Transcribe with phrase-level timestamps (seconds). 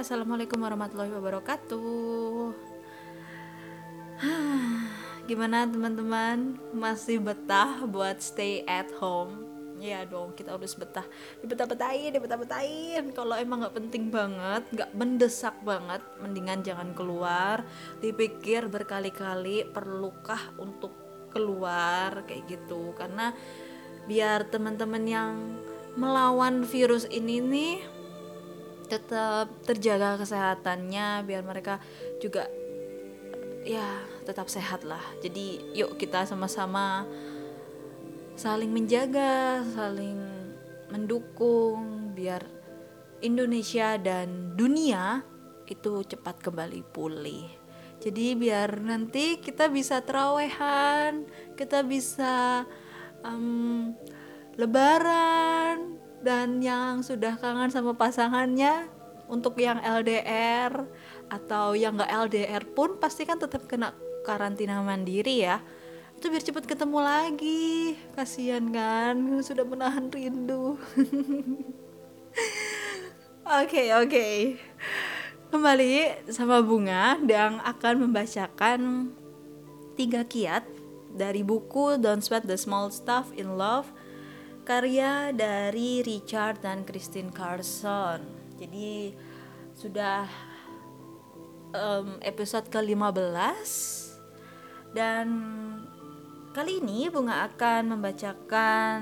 [0.00, 2.56] assalamualaikum warahmatullahi wabarakatuh.
[5.28, 6.56] Gimana teman-teman?
[6.72, 9.44] Masih betah buat stay at home?
[9.76, 11.04] Ya dong, kita harus betah.
[11.44, 13.12] Dibetah-betahin, dibetah-betahin.
[13.12, 17.60] Kalau emang nggak penting banget, nggak mendesak banget, mendingan jangan keluar.
[18.00, 20.96] Dipikir berkali-kali, perlukah untuk
[21.28, 22.96] keluar kayak gitu?
[22.96, 23.36] Karena
[24.08, 25.60] biar teman-teman yang
[26.00, 27.99] melawan virus ini nih
[28.90, 31.78] tetap terjaga kesehatannya biar mereka
[32.18, 32.50] juga
[33.62, 35.00] ya tetap sehat lah.
[35.22, 37.06] Jadi yuk kita sama-sama
[38.34, 40.18] saling menjaga saling
[40.90, 42.42] mendukung biar
[43.22, 45.22] Indonesia dan dunia
[45.70, 47.46] itu cepat kembali pulih.
[48.00, 52.64] Jadi biar nanti kita bisa terawehan kita bisa
[53.20, 53.92] um,
[54.56, 58.88] lebaran dan yang sudah kangen sama pasangannya
[59.30, 60.84] untuk yang LDR
[61.30, 63.94] atau yang nggak LDR pun pasti kan tetap kena
[64.26, 65.62] karantina mandiri ya.
[66.20, 67.96] Itu biar cepat ketemu lagi.
[68.12, 70.76] Kasihan kan sudah menahan rindu.
[73.50, 74.06] Oke oke.
[74.06, 74.34] Okay.
[75.50, 79.10] kembali sama bunga yang akan membacakan
[79.98, 80.62] tiga kiat
[81.10, 83.90] dari buku Don't Sweat the Small Stuff in Love
[84.70, 88.22] karya dari Richard dan Christine Carson.
[88.54, 89.10] Jadi
[89.74, 90.30] sudah
[91.74, 93.66] um, episode ke-15
[94.94, 95.26] dan
[96.54, 99.00] kali ini Bunga akan membacakan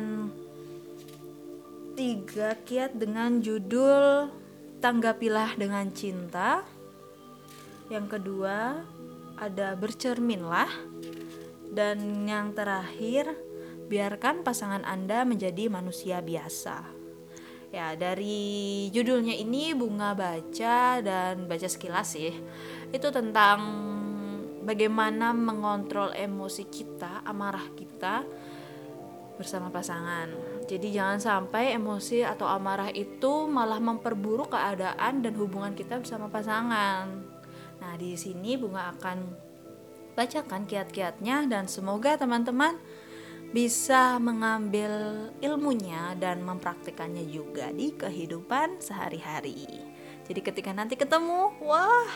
[2.00, 4.32] tiga kiat dengan judul
[4.80, 6.64] Tanggapilah dengan cinta.
[7.92, 8.88] Yang kedua
[9.36, 10.72] ada bercerminlah
[11.76, 13.47] dan yang terakhir
[13.88, 16.84] biarkan pasangan Anda menjadi manusia biasa.
[17.68, 22.32] Ya, dari judulnya ini Bunga baca dan baca sekilas sih.
[22.88, 23.60] Itu tentang
[24.64, 28.24] bagaimana mengontrol emosi kita, amarah kita
[29.36, 30.28] bersama pasangan.
[30.64, 37.06] Jadi jangan sampai emosi atau amarah itu malah memperburuk keadaan dan hubungan kita bersama pasangan.
[37.78, 39.18] Nah, di sini Bunga akan
[40.18, 42.74] bacakan kiat-kiatnya dan semoga teman-teman
[43.48, 44.92] bisa mengambil
[45.40, 49.64] ilmunya dan mempraktikannya juga di kehidupan sehari-hari.
[50.28, 52.12] Jadi ketika nanti ketemu, wah,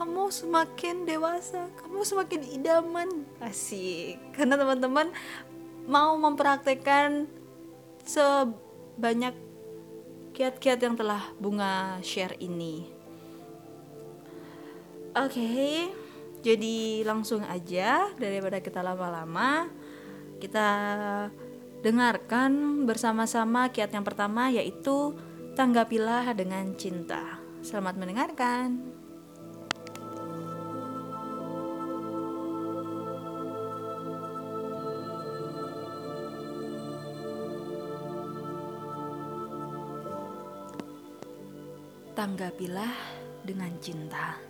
[0.00, 3.08] kamu semakin dewasa, kamu semakin idaman.
[3.44, 4.16] Asik.
[4.32, 5.12] Karena teman-teman
[5.84, 7.28] mau mempraktekkan
[8.08, 9.36] sebanyak
[10.32, 12.88] kiat-kiat yang telah Bunga share ini.
[15.16, 15.72] Oke, okay,
[16.44, 19.68] jadi langsung aja daripada kita lama-lama
[20.36, 20.68] kita
[21.80, 25.14] dengarkan bersama-sama kiat yang pertama yaitu
[25.56, 27.40] tanggapilah dengan cinta.
[27.64, 28.94] Selamat mendengarkan.
[42.16, 42.96] Tanggapilah
[43.44, 44.45] dengan cinta.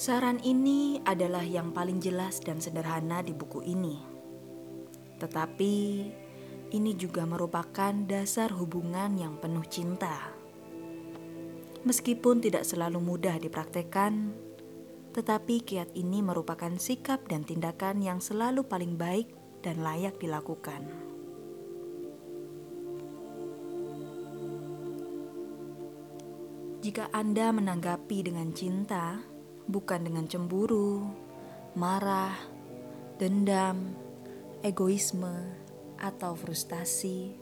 [0.00, 4.00] Saran ini adalah yang paling jelas dan sederhana di buku ini.
[5.20, 5.76] Tetapi
[6.72, 10.32] ini juga merupakan dasar hubungan yang penuh cinta.
[11.84, 14.32] Meskipun tidak selalu mudah dipraktekkan,
[15.12, 19.28] tetapi kiat ini merupakan sikap dan tindakan yang selalu paling baik
[19.60, 20.80] dan layak dilakukan.
[26.80, 29.29] Jika Anda menanggapi dengan cinta,
[29.70, 31.06] bukan dengan cemburu,
[31.78, 32.34] marah,
[33.16, 33.94] dendam,
[34.60, 35.54] egoisme,
[36.00, 37.32] atau frustasi,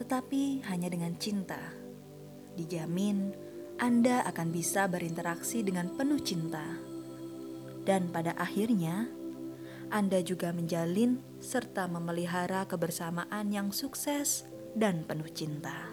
[0.00, 1.60] tetapi hanya dengan cinta.
[2.56, 3.36] Dijamin
[3.76, 6.64] Anda akan bisa berinteraksi dengan penuh cinta,
[7.84, 9.10] dan pada akhirnya
[9.92, 15.91] Anda juga menjalin serta memelihara kebersamaan yang sukses dan penuh cinta.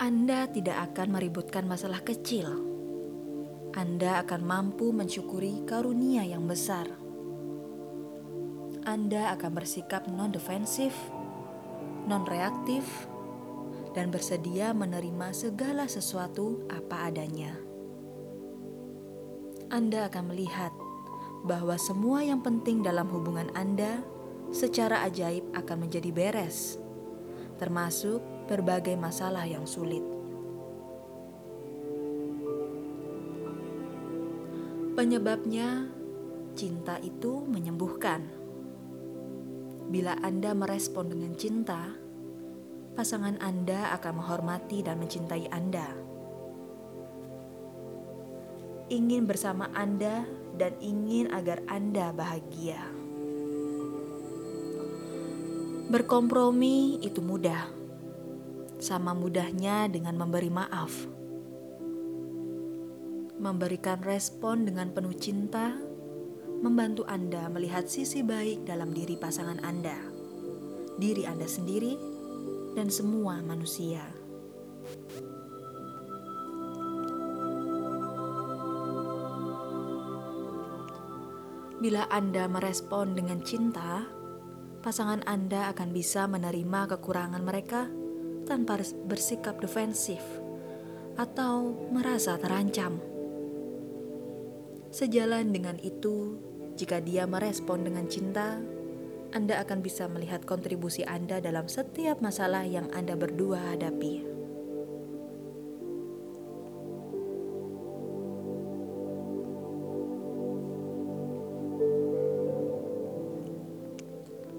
[0.00, 2.48] Anda tidak akan meributkan masalah kecil.
[3.76, 6.88] Anda akan mampu mensyukuri karunia yang besar.
[8.88, 10.96] Anda akan bersikap non-defensif,
[12.08, 12.88] non-reaktif,
[13.92, 17.52] dan bersedia menerima segala sesuatu apa adanya.
[19.68, 20.72] Anda akan melihat
[21.44, 24.00] bahwa semua yang penting dalam hubungan Anda
[24.48, 26.80] secara ajaib akan menjadi beres,
[27.60, 30.02] termasuk berbagai masalah yang sulit.
[34.98, 35.86] Penyebabnya,
[36.58, 38.26] cinta itu menyembuhkan.
[39.86, 41.94] Bila Anda merespon dengan cinta,
[42.98, 45.88] pasangan Anda akan menghormati dan mencintai Anda.
[48.90, 50.26] Ingin bersama Anda
[50.58, 52.82] dan ingin agar Anda bahagia.
[55.90, 57.79] Berkompromi itu mudah,
[58.80, 61.20] sama mudahnya dengan memberi maaf
[63.40, 65.72] memberikan respon dengan penuh cinta,
[66.60, 69.96] membantu Anda melihat sisi baik dalam diri pasangan Anda,
[71.00, 71.96] diri Anda sendiri,
[72.76, 74.04] dan semua manusia.
[81.80, 84.04] Bila Anda merespon dengan cinta,
[84.84, 87.88] pasangan Anda akan bisa menerima kekurangan mereka
[88.50, 90.18] tanpa bersikap defensif
[91.14, 92.98] atau merasa terancam.
[94.90, 96.34] Sejalan dengan itu,
[96.74, 98.58] jika dia merespon dengan cinta,
[99.30, 104.26] Anda akan bisa melihat kontribusi Anda dalam setiap masalah yang Anda berdua hadapi.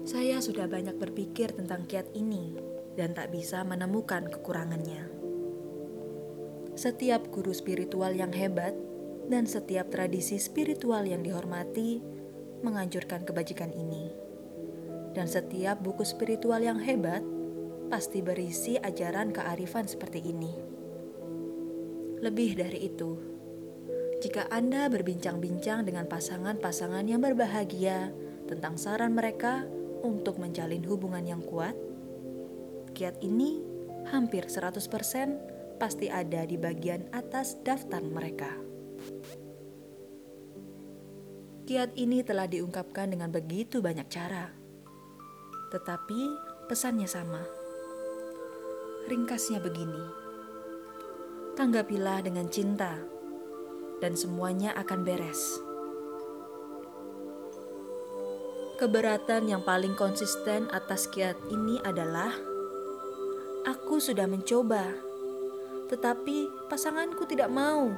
[0.08, 5.08] Saya sudah banyak berpikir tentang kiat ini dan tak bisa menemukan kekurangannya.
[6.72, 8.72] Setiap guru spiritual yang hebat
[9.28, 12.00] dan setiap tradisi spiritual yang dihormati
[12.64, 14.08] menganjurkan kebajikan ini.
[15.12, 17.20] Dan setiap buku spiritual yang hebat
[17.92, 20.52] pasti berisi ajaran kearifan seperti ini.
[22.24, 23.32] Lebih dari itu,
[24.24, 28.14] jika Anda berbincang-bincang dengan pasangan-pasangan yang berbahagia
[28.48, 29.66] tentang saran mereka
[30.00, 31.76] untuk menjalin hubungan yang kuat,
[33.02, 33.58] kiat ini
[34.14, 34.78] hampir 100%
[35.82, 38.46] pasti ada di bagian atas daftar mereka.
[41.66, 44.54] Kiat ini telah diungkapkan dengan begitu banyak cara,
[45.74, 46.30] tetapi
[46.70, 47.42] pesannya sama.
[49.10, 50.04] Ringkasnya begini:
[51.58, 53.02] tanggapilah dengan cinta,
[53.98, 55.42] dan semuanya akan beres.
[58.78, 62.51] Keberatan yang paling konsisten atas kiat ini adalah:
[63.62, 64.90] aku sudah mencoba,
[65.86, 67.94] tetapi pasanganku tidak mau.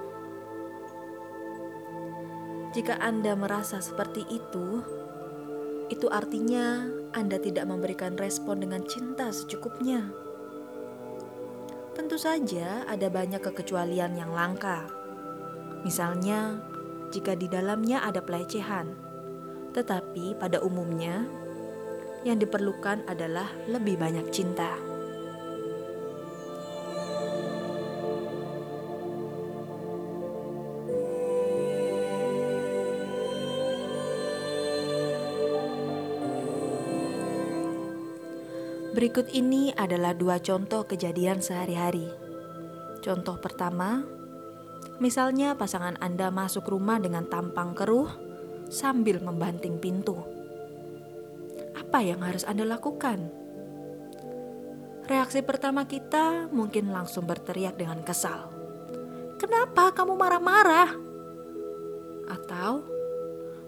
[2.74, 4.82] Jika Anda merasa seperti itu,
[5.88, 6.84] itu artinya
[7.14, 10.10] Anda tidak memberikan respon dengan cinta secukupnya.
[11.94, 14.90] Tentu saja, ada banyak kekecualian yang langka.
[15.86, 16.58] Misalnya,
[17.14, 18.90] jika di dalamnya ada pelecehan,
[19.70, 21.22] tetapi pada umumnya
[22.26, 24.93] yang diperlukan adalah lebih banyak cinta.
[39.04, 42.08] Berikut ini adalah dua contoh kejadian sehari-hari.
[43.04, 44.00] Contoh pertama,
[44.96, 48.08] misalnya pasangan Anda masuk rumah dengan tampang keruh
[48.72, 50.16] sambil membanting pintu.
[51.76, 53.28] Apa yang harus Anda lakukan?
[55.04, 58.48] Reaksi pertama kita mungkin langsung berteriak dengan kesal.
[59.36, 60.96] Kenapa kamu marah-marah?
[62.32, 62.88] Atau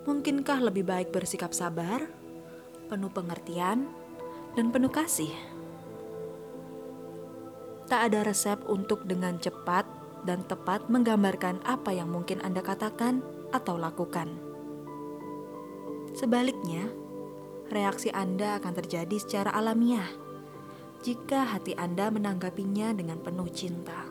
[0.09, 2.09] mungkinkah lebih baik bersikap sabar,
[2.89, 4.06] penuh pengertian,
[4.57, 5.31] dan penuh kasih.
[7.87, 9.87] Tak ada resep untuk dengan cepat
[10.27, 13.23] dan tepat menggambarkan apa yang mungkin Anda katakan
[13.55, 14.27] atau lakukan.
[16.17, 16.91] Sebaliknya,
[17.71, 20.09] reaksi Anda akan terjadi secara alamiah
[21.05, 24.06] jika hati Anda menanggapinya dengan penuh cinta.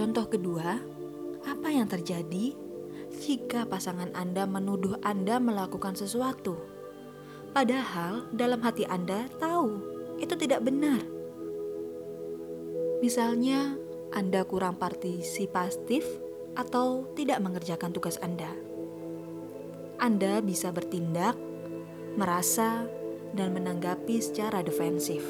[0.00, 0.80] Contoh kedua,
[1.44, 2.56] apa yang terjadi
[3.20, 6.56] jika pasangan Anda menuduh Anda melakukan sesuatu?
[7.52, 9.68] Padahal dalam hati Anda tahu
[10.16, 11.04] itu tidak benar.
[13.04, 13.76] Misalnya,
[14.16, 16.08] Anda kurang partisipatif
[16.56, 18.56] atau tidak mengerjakan tugas Anda.
[20.00, 21.36] Anda bisa bertindak,
[22.16, 22.88] merasa,
[23.36, 25.20] dan menanggapi secara defensif,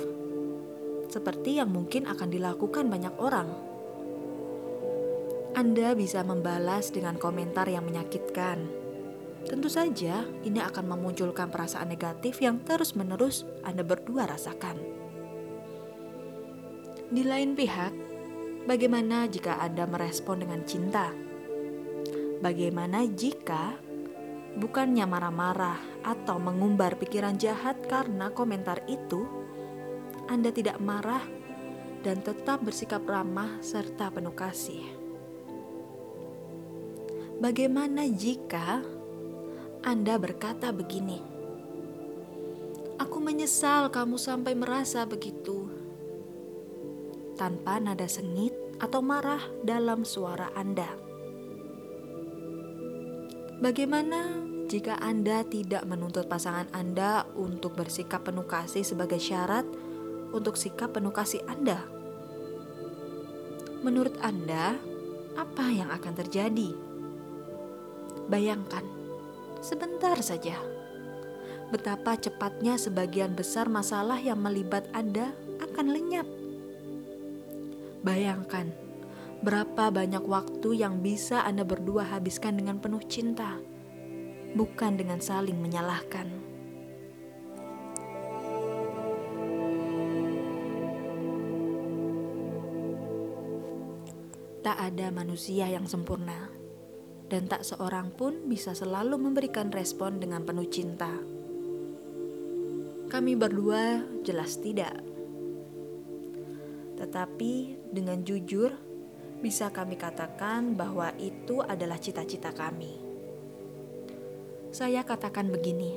[1.11, 3.70] seperti yang mungkin akan dilakukan banyak orang
[5.61, 8.65] anda bisa membalas dengan komentar yang menyakitkan.
[9.45, 14.81] Tentu saja, ini akan memunculkan perasaan negatif yang terus-menerus Anda berdua rasakan.
[17.13, 17.93] Di lain pihak,
[18.65, 21.13] bagaimana jika Anda merespon dengan cinta?
[22.41, 23.77] Bagaimana jika
[24.57, 29.29] bukannya marah-marah atau mengumbar pikiran jahat karena komentar itu,
[30.25, 31.21] Anda tidak marah
[32.01, 35.00] dan tetap bersikap ramah serta penuh kasih.
[37.41, 38.85] Bagaimana jika
[39.81, 41.25] Anda berkata begini?
[43.01, 45.65] Aku menyesal kamu sampai merasa begitu.
[47.41, 50.85] Tanpa nada sengit atau marah dalam suara Anda.
[53.65, 54.37] Bagaimana
[54.69, 59.65] jika Anda tidak menuntut pasangan Anda untuk bersikap penuh kasih sebagai syarat
[60.37, 61.89] untuk sikap penuh kasih Anda?
[63.81, 64.77] Menurut Anda,
[65.41, 66.90] apa yang akan terjadi?
[68.31, 68.87] Bayangkan,
[69.59, 70.55] sebentar saja
[71.75, 76.31] betapa cepatnya sebagian besar masalah yang melibat Anda akan lenyap.
[78.07, 78.71] Bayangkan
[79.43, 83.59] berapa banyak waktu yang bisa Anda berdua habiskan dengan penuh cinta,
[84.55, 86.31] bukan dengan saling menyalahkan.
[94.61, 96.60] Tak ada manusia yang sempurna,
[97.31, 101.15] dan tak seorang pun bisa selalu memberikan respon dengan penuh cinta.
[103.07, 104.99] Kami berdua jelas tidak.
[106.99, 108.75] Tetapi dengan jujur,
[109.41, 112.99] bisa kami katakan bahwa itu adalah cita-cita kami.
[114.75, 115.97] Saya katakan begini: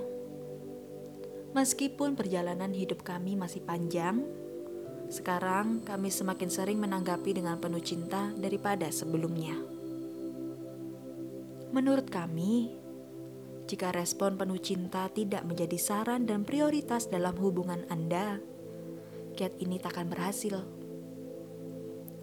[1.57, 4.21] meskipun perjalanan hidup kami masih panjang,
[5.09, 9.72] sekarang kami semakin sering menanggapi dengan penuh cinta daripada sebelumnya.
[11.73, 12.69] Menurut kami,
[13.65, 18.37] jika respon penuh cinta tidak menjadi saran dan prioritas dalam hubungan Anda,
[19.33, 20.61] kiat ini takkan berhasil.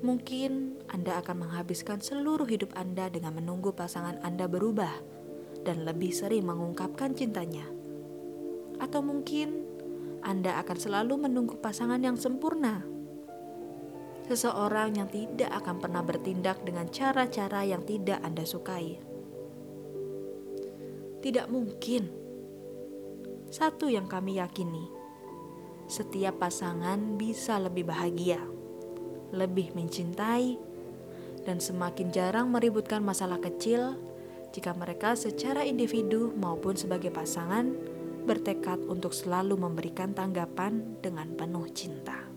[0.07, 5.02] Mungkin Anda akan menghabiskan seluruh hidup Anda dengan menunggu pasangan Anda berubah
[5.66, 7.66] dan lebih sering mengungkapkan cintanya.
[8.78, 9.66] Atau mungkin
[10.23, 12.87] Anda akan selalu menunggu pasangan yang sempurna.
[14.30, 19.10] Seseorang yang tidak akan pernah bertindak dengan cara-cara yang tidak Anda sukai
[21.21, 22.09] tidak mungkin.
[23.50, 24.89] Satu yang kami yakini,
[25.91, 28.39] setiap pasangan bisa lebih bahagia,
[29.35, 30.55] lebih mencintai,
[31.43, 33.99] dan semakin jarang meributkan masalah kecil
[34.55, 37.75] jika mereka secara individu maupun sebagai pasangan
[38.23, 42.30] bertekad untuk selalu memberikan tanggapan dengan penuh cinta.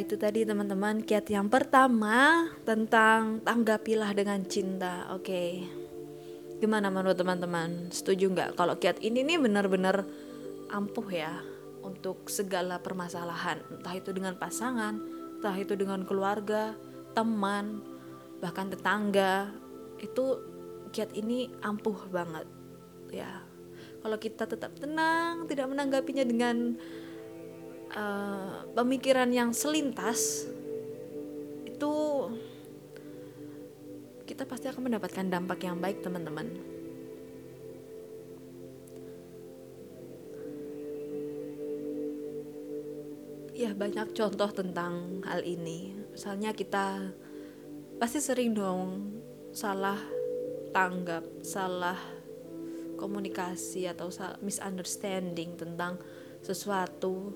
[0.00, 5.12] Itu tadi teman-teman kiat yang pertama tentang tanggapilah dengan cinta.
[5.12, 5.68] Oke.
[6.56, 7.92] Gimana menurut teman-teman?
[7.92, 10.08] Setuju nggak kalau kiat ini nih benar-benar
[10.72, 11.44] ampuh ya
[11.84, 14.96] untuk segala permasalahan, entah itu dengan pasangan,
[15.40, 16.72] entah itu dengan keluarga,
[17.12, 17.84] teman,
[18.40, 19.52] bahkan tetangga.
[20.00, 20.40] Itu
[20.96, 22.48] kiat ini ampuh banget
[23.12, 23.44] ya.
[24.00, 26.80] Kalau kita tetap tenang, tidak menanggapinya dengan
[27.94, 30.46] uh, pemikiran yang selintas
[31.66, 31.92] itu
[34.26, 36.46] kita pasti akan mendapatkan dampak yang baik teman-teman.
[43.52, 45.92] Ya banyak contoh tentang hal ini.
[46.14, 47.12] Misalnya kita
[48.00, 49.20] pasti sering dong
[49.52, 49.98] salah
[50.72, 51.98] tanggap salah
[52.96, 54.08] komunikasi atau
[54.40, 55.98] misunderstanding tentang
[56.40, 57.34] sesuatu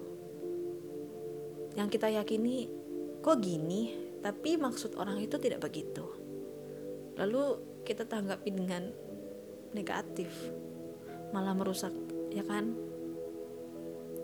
[1.74, 2.70] yang kita yakini
[3.22, 3.94] kok gini?
[4.24, 6.06] Tapi maksud orang itu tidak begitu.
[7.20, 8.88] Lalu kita tanggapi dengan
[9.76, 10.32] negatif.
[11.34, 11.92] Malah merusak
[12.32, 12.72] ya kan?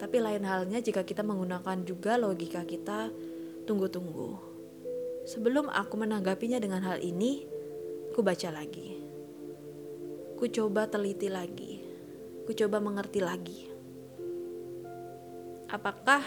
[0.01, 3.13] Tapi lain halnya jika kita menggunakan juga logika kita
[3.69, 4.41] tunggu-tunggu.
[5.29, 7.45] Sebelum aku menanggapinya dengan hal ini
[8.17, 8.97] ku baca lagi.
[10.41, 11.85] Ku coba teliti lagi.
[12.49, 13.61] Ku coba mengerti lagi.
[15.69, 16.25] Apakah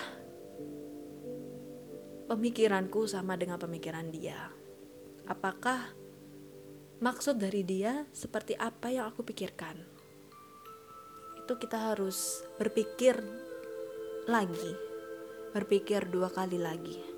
[2.28, 4.52] pemikiranku sama dengan pemikiran dia.
[5.28, 5.92] Apakah
[7.04, 9.76] maksud dari dia seperti apa yang aku pikirkan?
[11.44, 13.20] Itu kita harus berpikir
[14.28, 14.72] lagi,
[15.52, 17.14] berpikir dua kali lagi.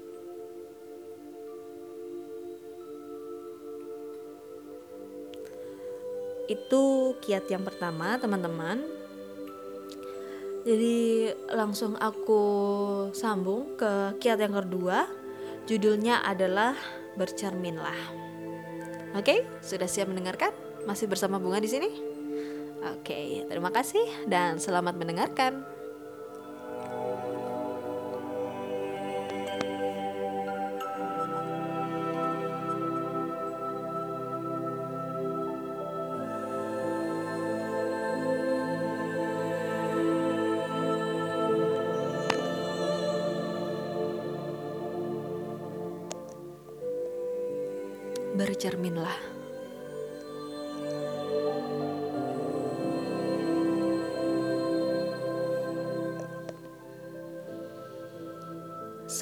[6.46, 8.95] Itu kiat yang pertama, teman-teman.
[10.66, 12.44] Jadi langsung aku
[13.14, 15.06] sambung ke kiat yang kedua.
[15.70, 16.74] Judulnya adalah
[17.14, 18.26] bercerminlah.
[19.14, 20.50] Oke, sudah siap mendengarkan?
[20.90, 21.90] Masih bersama Bunga di sini?
[22.98, 25.75] Oke, terima kasih dan selamat mendengarkan.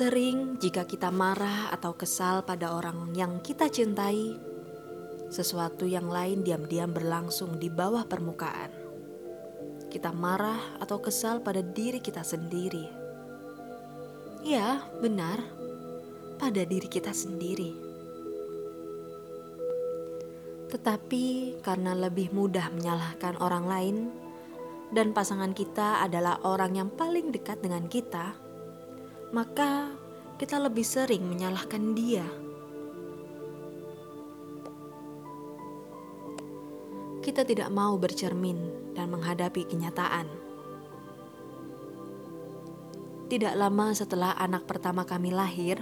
[0.04, 4.36] Sering jika kita marah atau kesal pada orang yang kita cintai,
[5.32, 8.68] sesuatu yang lain diam-diam berlangsung di bawah permukaan.
[9.88, 12.84] Kita marah atau kesal pada diri kita sendiri.
[14.44, 15.40] Ya, benar,
[16.36, 17.72] pada diri kita sendiri.
[20.68, 23.98] Tetapi karena lebih mudah menyalahkan orang lain,
[24.92, 28.43] dan pasangan kita adalah orang yang paling dekat dengan kita,
[29.34, 29.90] maka
[30.38, 32.26] kita lebih sering menyalahkan dia.
[37.24, 40.30] Kita tidak mau bercermin dan menghadapi kenyataan.
[43.32, 45.82] Tidak lama setelah anak pertama kami lahir,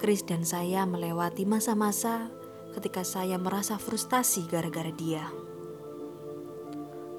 [0.00, 2.32] Chris dan saya melewati masa-masa
[2.72, 5.28] ketika saya merasa frustasi gara-gara dia.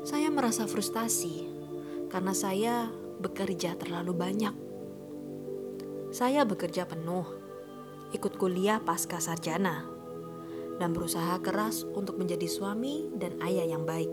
[0.01, 1.45] Saya merasa frustasi
[2.09, 2.89] karena saya
[3.21, 4.55] bekerja terlalu banyak.
[6.11, 7.23] Saya bekerja penuh,
[8.11, 9.87] ikut kuliah pasca sarjana,
[10.75, 14.11] dan berusaha keras untuk menjadi suami dan ayah yang baik.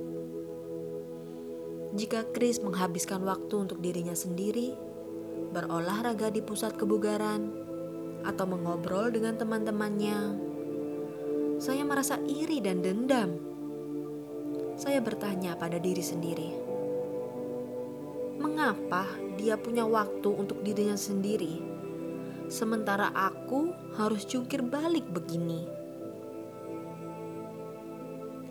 [1.99, 4.79] Jika Chris menghabiskan waktu untuk dirinya sendiri,
[5.51, 7.51] berolahraga di pusat kebugaran,
[8.23, 10.19] atau mengobrol dengan teman-temannya,
[11.59, 13.43] saya merasa iri dan dendam.
[14.79, 16.51] Saya bertanya pada diri sendiri,
[18.39, 19.03] mengapa
[19.35, 21.68] dia punya waktu untuk dirinya sendiri,
[22.49, 25.69] sementara aku harus jungkir balik begini?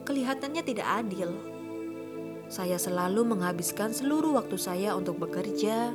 [0.07, 1.35] Kelihatannya tidak adil.
[2.47, 5.91] Saya selalu menghabiskan seluruh waktu saya untuk bekerja,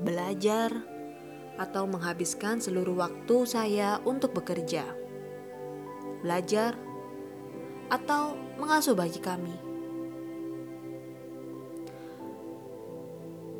[0.00, 0.72] belajar,
[1.60, 5.04] atau menghabiskan seluruh waktu saya untuk bekerja
[6.24, 6.72] belajar,
[7.92, 9.52] atau mengasuh bagi kami.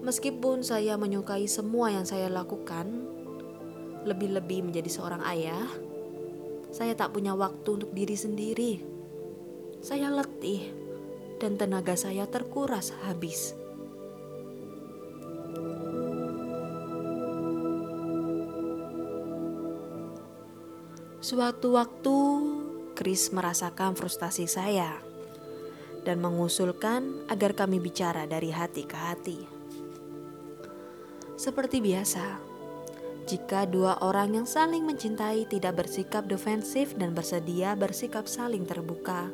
[0.00, 3.03] Meskipun saya menyukai semua yang saya lakukan,
[4.04, 5.66] lebih-lebih menjadi seorang ayah,
[6.70, 8.72] saya tak punya waktu untuk diri sendiri.
[9.80, 10.72] Saya letih
[11.40, 13.56] dan tenaga saya terkuras habis.
[21.24, 22.16] Suatu waktu,
[22.92, 25.00] Chris merasakan frustasi saya
[26.04, 29.38] dan mengusulkan agar kami bicara dari hati ke hati.
[31.34, 32.53] Seperti biasa,
[33.24, 39.32] jika dua orang yang saling mencintai tidak bersikap defensif dan bersedia bersikap saling terbuka,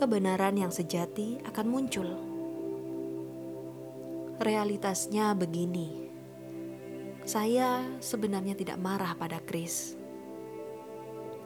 [0.00, 2.08] kebenaran yang sejati akan muncul.
[4.40, 6.08] Realitasnya begini,
[7.24, 9.96] saya sebenarnya tidak marah pada Chris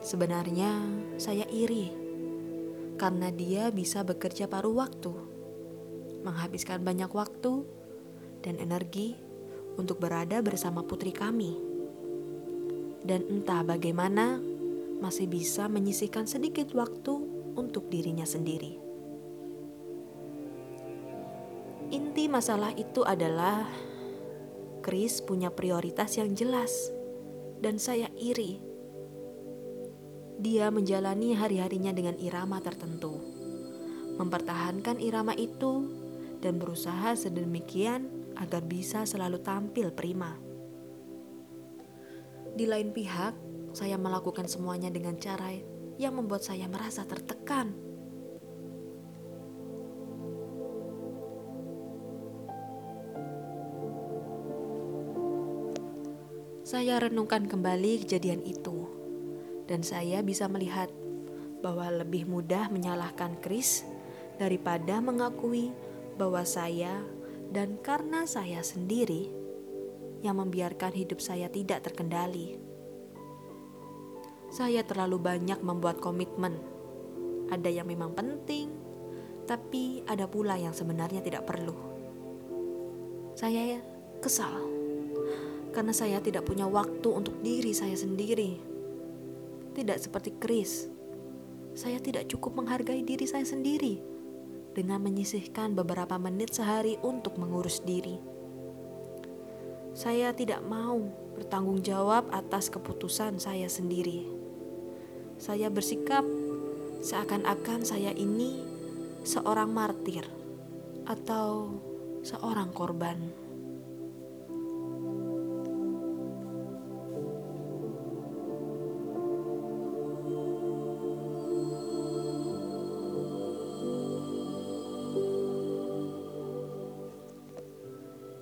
[0.01, 0.81] Sebenarnya
[1.21, 1.93] saya iri
[2.97, 5.13] karena dia bisa bekerja paruh waktu,
[6.25, 7.69] menghabiskan banyak waktu
[8.41, 9.21] dan energi
[9.77, 11.55] untuk berada bersama putri kami.
[13.05, 14.41] Dan entah bagaimana
[15.01, 17.15] masih bisa menyisihkan sedikit waktu
[17.57, 18.77] untuk dirinya sendiri.
[21.91, 23.67] Inti masalah itu adalah
[24.81, 26.71] Chris punya prioritas yang jelas
[27.59, 28.71] dan saya iri
[30.41, 33.13] dia menjalani hari-harinya dengan irama tertentu,
[34.17, 35.85] mempertahankan irama itu,
[36.41, 38.09] dan berusaha sedemikian
[38.41, 40.41] agar bisa selalu tampil prima.
[42.57, 43.37] Di lain pihak,
[43.71, 45.55] saya melakukan semuanya dengan cara
[46.01, 47.77] yang membuat saya merasa tertekan.
[56.65, 58.87] Saya renungkan kembali kejadian itu
[59.67, 60.87] dan saya bisa melihat
[61.61, 63.85] bahwa lebih mudah menyalahkan Chris
[64.39, 65.75] daripada mengakui
[66.15, 67.03] bahwa saya
[67.51, 69.27] dan karena saya sendiri
[70.23, 72.63] yang membiarkan hidup saya tidak terkendali.
[74.51, 76.59] Saya terlalu banyak membuat komitmen.
[77.51, 78.71] Ada yang memang penting,
[79.47, 81.75] tapi ada pula yang sebenarnya tidak perlu.
[83.35, 83.83] Saya
[84.23, 84.71] kesal
[85.71, 88.59] karena saya tidak punya waktu untuk diri saya sendiri
[89.71, 90.91] tidak seperti Chris.
[91.79, 94.10] Saya tidak cukup menghargai diri saya sendiri
[94.77, 98.21] dengan menyisihkan beberapa menit sehari untuk mengurus diri.
[99.91, 101.03] Saya tidak mau
[101.35, 104.23] bertanggung jawab atas keputusan saya sendiri.
[105.41, 106.23] Saya bersikap
[107.01, 108.61] seakan-akan saya ini
[109.25, 110.29] seorang martir
[111.09, 111.75] atau
[112.21, 113.40] seorang korban.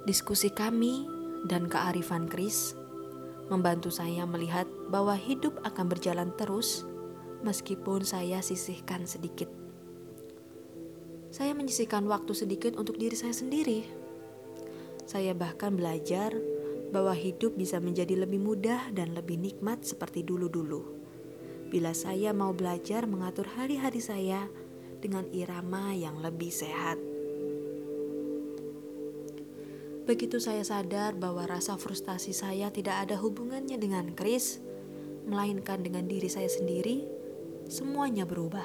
[0.09, 1.05] Diskusi kami
[1.45, 2.73] dan kearifan Chris
[3.53, 6.89] membantu saya melihat bahwa hidup akan berjalan terus
[7.45, 9.53] meskipun saya sisihkan sedikit.
[11.29, 13.85] Saya menyisihkan waktu sedikit untuk diri saya sendiri.
[15.05, 16.33] Saya bahkan belajar
[16.89, 20.89] bahwa hidup bisa menjadi lebih mudah dan lebih nikmat seperti dulu-dulu.
[21.69, 24.49] Bila saya mau belajar mengatur hari-hari saya
[25.05, 27.08] dengan irama yang lebih sehat.
[30.09, 34.57] Begitu saya sadar bahwa rasa frustasi saya tidak ada hubungannya dengan Chris,
[35.29, 37.05] melainkan dengan diri saya sendiri,
[37.69, 38.65] semuanya berubah.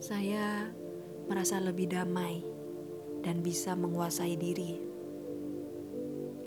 [0.00, 0.72] Saya
[1.28, 2.40] merasa lebih damai
[3.20, 4.80] dan bisa menguasai diri.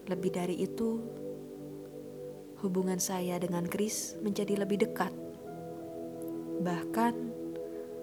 [0.10, 0.98] Lebih dari itu,
[2.66, 5.14] hubungan saya dengan Chris menjadi lebih dekat.
[6.66, 7.14] Bahkan,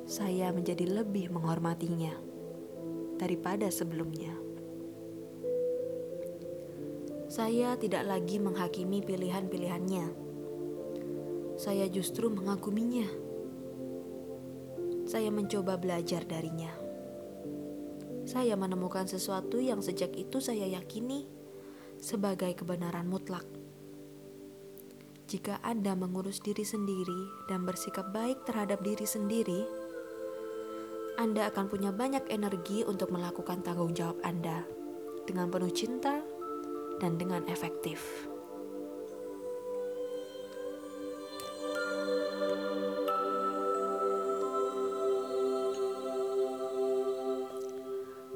[0.06, 2.27] saya menjadi lebih menghormatinya
[3.18, 4.32] daripada sebelumnya.
[7.28, 10.06] Saya tidak lagi menghakimi pilihan-pilihannya.
[11.60, 13.04] Saya justru mengaguminya.
[15.04, 16.72] Saya mencoba belajar darinya.
[18.24, 21.28] Saya menemukan sesuatu yang sejak itu saya yakini
[22.00, 23.44] sebagai kebenaran mutlak.
[25.28, 29.60] Jika Anda mengurus diri sendiri dan bersikap baik terhadap diri sendiri,
[31.18, 34.62] anda akan punya banyak energi untuk melakukan tanggung jawab Anda
[35.26, 36.22] dengan penuh cinta
[37.02, 38.30] dan dengan efektif.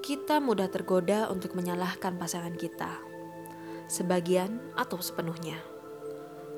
[0.03, 2.99] Kita mudah tergoda untuk menyalahkan pasangan kita,
[3.87, 5.63] sebagian atau sepenuhnya,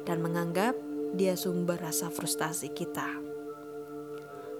[0.09, 0.73] dan menganggap
[1.13, 3.24] dia sumber rasa frustasi kita.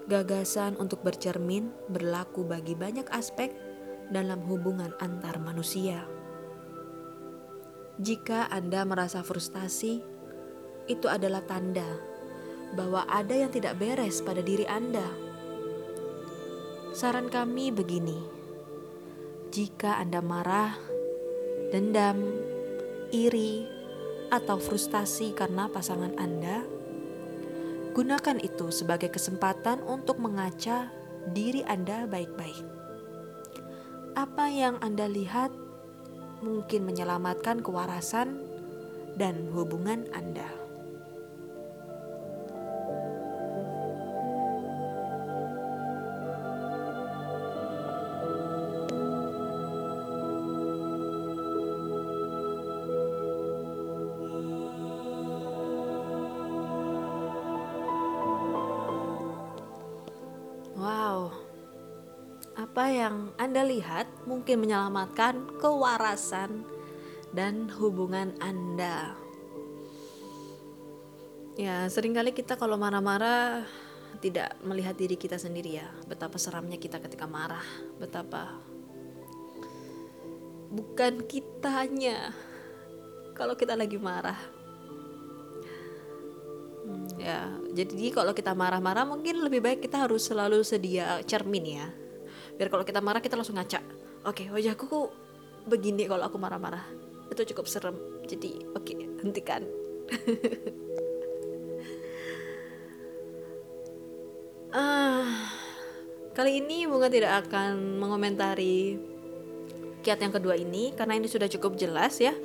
[0.05, 3.49] Gagasan untuk bercermin berlaku bagi banyak aspek
[4.13, 6.05] dalam hubungan antar manusia.
[7.97, 10.05] Jika Anda merasa frustasi,
[10.85, 11.89] itu adalah tanda
[12.77, 15.09] bahwa ada yang tidak beres pada diri Anda.
[16.93, 18.21] Saran kami begini:
[19.49, 20.77] jika Anda marah,
[21.73, 22.21] dendam,
[23.09, 23.65] iri,
[24.29, 26.74] atau frustasi karena pasangan Anda,
[27.95, 30.91] Gunakan itu sebagai kesempatan untuk mengaca
[31.31, 32.67] diri Anda baik-baik.
[34.19, 35.55] Apa yang Anda lihat
[36.43, 38.35] mungkin menyelamatkan kewarasan
[39.15, 40.64] dan hubungan Anda.
[63.05, 66.65] Yang Anda lihat mungkin menyelamatkan kewarasan
[67.37, 69.13] dan hubungan Anda.
[71.55, 73.63] Ya, sering kali kita kalau marah-marah
[74.19, 75.87] tidak melihat diri kita sendiri ya.
[76.09, 77.63] Betapa seramnya kita ketika marah,
[78.01, 78.57] betapa
[80.73, 82.33] bukan kitanya
[83.37, 84.39] kalau kita lagi marah.
[86.85, 92.04] Hmm, ya, jadi kalau kita marah-marah mungkin lebih baik kita harus selalu sedia cermin ya
[92.55, 93.79] biar kalau kita marah kita langsung ngaca.
[94.25, 95.09] Oke okay, wajahku kok
[95.67, 96.83] begini kalau aku marah-marah.
[97.29, 97.95] Itu cukup serem.
[98.25, 99.63] Jadi oke okay, hentikan.
[104.75, 105.55] Ah
[106.35, 108.99] kali ini bunga tidak akan mengomentari
[110.03, 112.35] kiat yang kedua ini karena ini sudah cukup jelas ya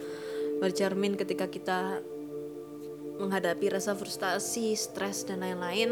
[0.63, 1.99] bercermin ketika kita
[3.19, 5.91] menghadapi rasa frustasi, stres dan lain-lain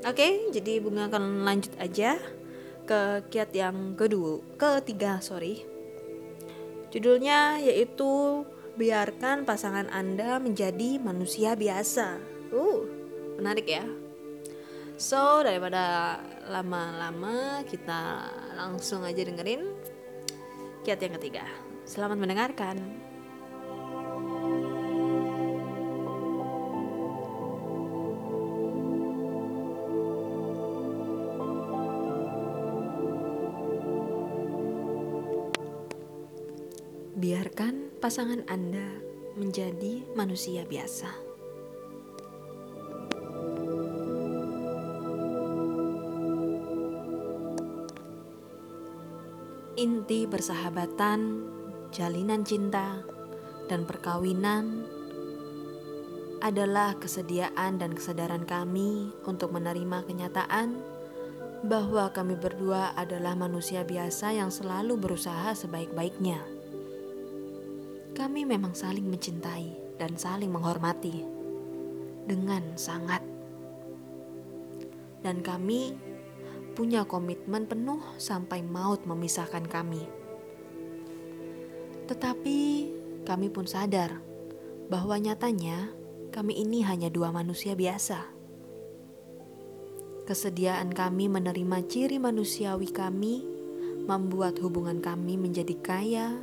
[0.00, 2.16] Oke, jadi bunga akan lanjut aja
[2.88, 5.60] ke kiat yang kedua, ketiga, sorry.
[6.88, 8.42] Judulnya yaitu
[8.80, 12.16] biarkan pasangan Anda menjadi manusia biasa.
[12.48, 12.88] Uh,
[13.36, 13.84] menarik ya.
[14.96, 16.16] So, daripada
[16.48, 18.24] lama-lama kita
[18.56, 19.68] langsung aja dengerin
[20.80, 21.44] kiat yang ketiga.
[21.84, 23.09] Selamat mendengarkan.
[38.00, 38.96] Pasangan Anda
[39.36, 41.12] menjadi manusia biasa.
[49.76, 51.44] Inti persahabatan,
[51.92, 53.04] jalinan cinta,
[53.68, 54.88] dan perkawinan
[56.40, 60.80] adalah kesediaan dan kesadaran kami untuk menerima kenyataan
[61.68, 66.59] bahwa kami berdua adalah manusia biasa yang selalu berusaha sebaik-baiknya.
[68.20, 71.24] Kami memang saling mencintai dan saling menghormati
[72.28, 73.24] dengan sangat,
[75.24, 75.96] dan kami
[76.76, 80.04] punya komitmen penuh sampai maut memisahkan kami.
[82.12, 82.58] Tetapi
[83.24, 84.20] kami pun sadar
[84.92, 85.88] bahwa nyatanya
[86.28, 88.20] kami ini hanya dua manusia biasa.
[90.28, 93.48] Kesediaan kami menerima ciri manusiawi kami
[94.04, 96.36] membuat hubungan kami menjadi kaya,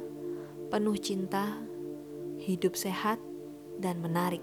[0.74, 1.67] penuh cinta,
[2.48, 3.20] hidup sehat,
[3.76, 4.40] dan menarik.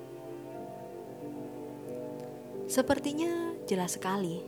[2.69, 4.45] Sepertinya jelas sekali,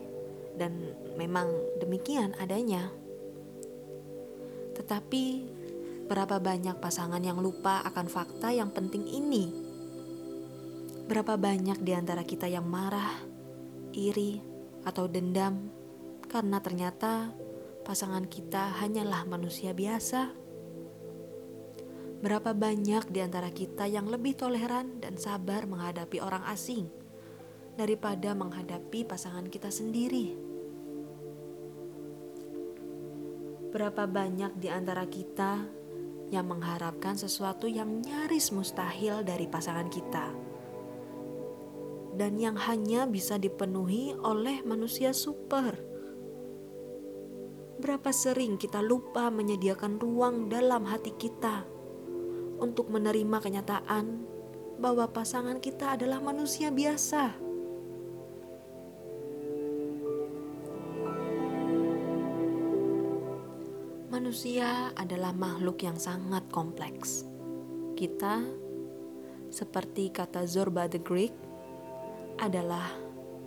[0.60, 1.48] dan memang
[1.80, 2.92] demikian adanya.
[4.76, 5.24] Tetapi,
[6.04, 9.48] berapa banyak pasangan yang lupa akan fakta yang penting ini?
[11.08, 13.24] Berapa banyak di antara kita yang marah,
[13.96, 14.36] iri,
[14.84, 15.72] atau dendam
[16.28, 17.32] karena ternyata
[17.82, 20.45] pasangan kita hanyalah manusia biasa?
[22.26, 26.90] Berapa banyak di antara kita yang lebih toleran dan sabar menghadapi orang asing
[27.78, 30.34] daripada menghadapi pasangan kita sendiri?
[33.70, 35.70] Berapa banyak di antara kita
[36.34, 40.26] yang mengharapkan sesuatu yang nyaris mustahil dari pasangan kita,
[42.18, 45.78] dan yang hanya bisa dipenuhi oleh manusia super?
[47.78, 51.75] Berapa sering kita lupa menyediakan ruang dalam hati kita?
[52.56, 54.24] Untuk menerima kenyataan
[54.76, 57.36] bahwa pasangan kita adalah manusia biasa.
[64.12, 67.28] Manusia adalah makhluk yang sangat kompleks.
[67.96, 68.44] Kita,
[69.52, 71.32] seperti kata Zorba the Greek,
[72.40, 72.84] adalah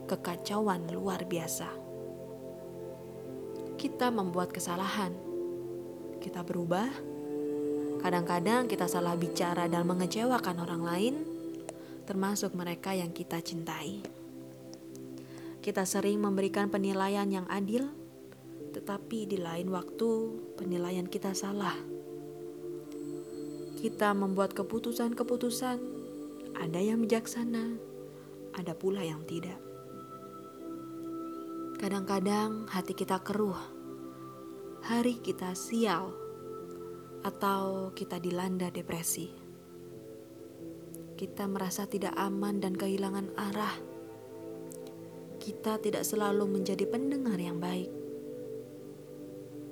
[0.09, 1.69] kekacauan luar biasa.
[3.77, 5.13] Kita membuat kesalahan,
[6.17, 6.89] kita berubah,
[7.99, 11.15] Kadang-kadang kita salah bicara dan mengecewakan orang lain,
[12.07, 13.99] termasuk mereka yang kita cintai.
[15.59, 17.91] Kita sering memberikan penilaian yang adil,
[18.71, 20.09] tetapi di lain waktu
[20.55, 21.75] penilaian kita salah.
[23.83, 25.77] Kita membuat keputusan-keputusan,
[26.55, 27.75] ada yang bijaksana,
[28.55, 29.59] ada pula yang tidak.
[31.83, 33.59] Kadang-kadang hati kita keruh,
[34.87, 36.28] hari kita sial
[37.23, 39.27] atau kita dilanda depresi.
[41.19, 43.75] Kita merasa tidak aman dan kehilangan arah.
[45.35, 47.91] Kita tidak selalu menjadi pendengar yang baik.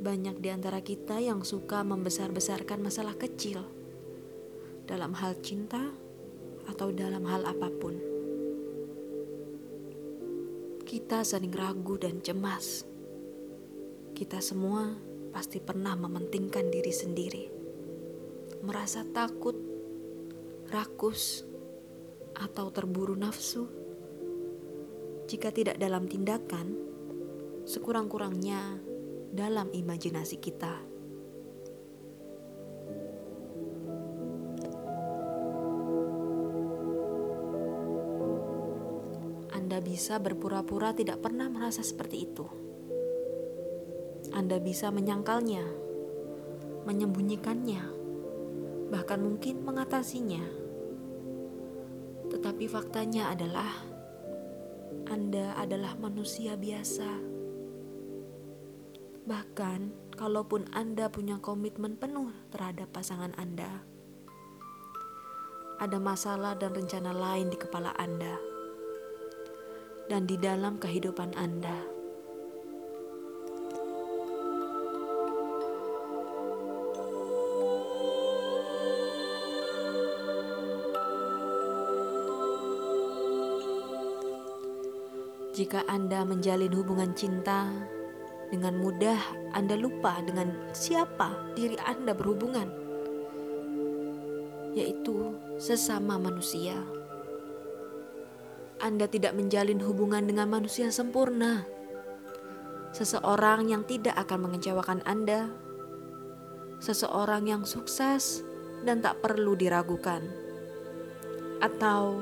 [0.04, 3.64] Banyak di antara kita yang suka membesar-besarkan masalah kecil
[4.84, 5.88] dalam hal cinta
[6.68, 7.96] atau dalam hal apa pun.
[10.84, 12.84] Kita sering ragu dan cemas.
[14.16, 17.46] Kita semua pasti pernah mementingkan diri sendiri,
[18.64, 19.56] merasa takut,
[20.72, 21.48] rakus,
[22.38, 23.66] atau terburu nafsu.
[25.28, 26.78] Jika tidak dalam tindakan,
[27.68, 28.80] sekurang-kurangnya
[29.34, 30.74] dalam imajinasi kita.
[39.52, 42.67] Anda bisa berpura-pura tidak pernah merasa seperti itu
[44.38, 45.66] anda bisa menyangkalnya,
[46.86, 47.82] menyembunyikannya,
[48.94, 50.46] bahkan mungkin mengatasinya.
[52.30, 53.82] Tetapi faktanya adalah
[55.10, 57.10] Anda adalah manusia biasa.
[59.26, 63.82] Bahkan, kalaupun Anda punya komitmen penuh terhadap pasangan Anda,
[65.82, 68.38] ada masalah dan rencana lain di kepala Anda
[70.14, 71.97] dan di dalam kehidupan Anda.
[85.58, 87.66] Jika Anda menjalin hubungan cinta,
[88.54, 89.18] dengan mudah
[89.58, 92.86] Anda lupa dengan siapa diri Anda berhubungan.
[94.78, 96.78] yaitu sesama manusia.
[98.78, 101.66] Anda tidak menjalin hubungan dengan manusia sempurna.
[102.94, 105.50] Seseorang yang tidak akan mengecewakan Anda,
[106.78, 108.46] seseorang yang sukses
[108.86, 110.22] dan tak perlu diragukan,
[111.58, 112.22] atau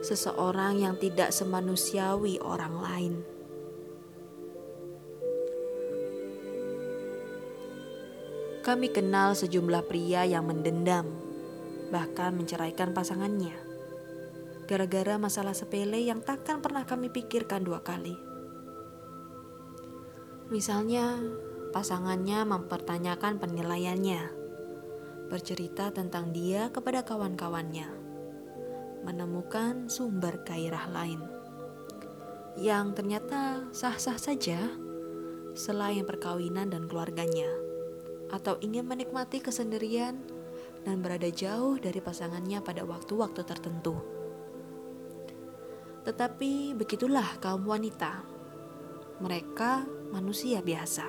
[0.00, 3.14] seseorang yang tidak semanusiawi orang lain.
[8.60, 11.08] Kami kenal sejumlah pria yang mendendam,
[11.88, 13.56] bahkan menceraikan pasangannya,
[14.68, 18.14] gara-gara masalah sepele yang takkan pernah kami pikirkan dua kali.
[20.52, 21.18] Misalnya,
[21.72, 24.22] pasangannya mempertanyakan penilaiannya,
[25.32, 27.99] bercerita tentang dia kepada kawan-kawannya,
[29.06, 31.40] menemukan sumber gairah lain
[32.60, 34.58] yang ternyata sah-sah saja
[35.54, 37.48] selain perkawinan dan keluarganya
[38.30, 40.18] atau ingin menikmati kesendirian
[40.84, 43.96] dan berada jauh dari pasangannya pada waktu-waktu tertentu.
[46.06, 48.24] Tetapi begitulah kaum wanita.
[49.20, 51.04] Mereka manusia biasa.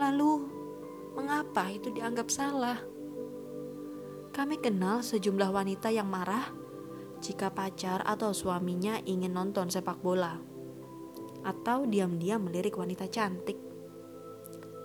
[0.00, 0.32] Lalu,
[1.12, 2.80] mengapa itu dianggap salah?
[4.38, 6.46] Kami kenal sejumlah wanita yang marah
[7.18, 10.38] jika pacar atau suaminya ingin nonton sepak bola,
[11.42, 13.58] atau diam-diam melirik wanita cantik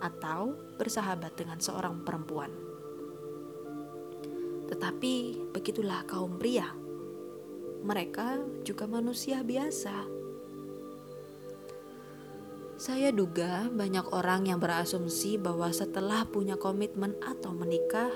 [0.02, 2.50] atau bersahabat dengan seorang perempuan.
[4.74, 6.74] Tetapi begitulah kaum pria.
[7.86, 10.02] Mereka juga manusia biasa.
[12.74, 18.10] Saya duga banyak orang yang berasumsi bahwa setelah punya komitmen atau menikah,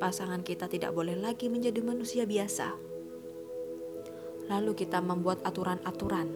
[0.00, 2.72] pasangan kita tidak boleh lagi menjadi manusia biasa.
[4.48, 6.28] Lalu kita membuat aturan-aturan.